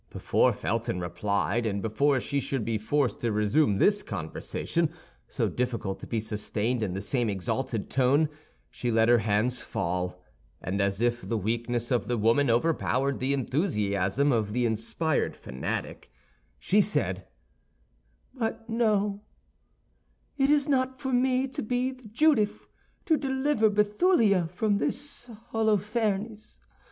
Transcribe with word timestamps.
Before 0.09 0.51
Felton 0.51 0.99
replied, 0.99 1.67
and 1.67 1.79
before 1.79 2.19
she 2.19 2.39
should 2.39 2.65
be 2.65 2.79
forced 2.79 3.21
to 3.21 3.31
resume 3.31 3.77
this 3.77 4.01
conversation, 4.01 4.89
so 5.27 5.47
difficult 5.47 5.99
to 5.99 6.07
be 6.07 6.19
sustained 6.19 6.81
in 6.81 6.95
the 6.95 7.01
same 7.01 7.29
exalted 7.29 7.87
tone, 7.87 8.27
she 8.71 8.89
let 8.89 9.09
her 9.09 9.19
hands 9.19 9.61
fall; 9.61 10.23
and 10.59 10.81
as 10.81 11.01
if 11.01 11.21
the 11.21 11.37
weakness 11.37 11.91
of 11.91 12.07
the 12.07 12.17
woman 12.17 12.49
overpowered 12.49 13.19
the 13.19 13.31
enthusiasm 13.31 14.31
of 14.31 14.53
the 14.53 14.65
inspired 14.65 15.35
fanatic, 15.35 16.09
she 16.57 16.81
said: 16.81 17.27
"But 18.33 18.67
no, 18.67 19.21
it 20.35 20.49
is 20.49 20.67
not 20.67 20.99
for 20.99 21.13
me 21.13 21.47
to 21.49 21.61
be 21.61 21.91
the 21.91 22.07
Judith 22.07 22.65
to 23.05 23.17
deliver 23.17 23.69
Bethulia 23.69 24.47
from 24.51 24.79
this 24.79 25.29
Holofernes. 25.51 26.59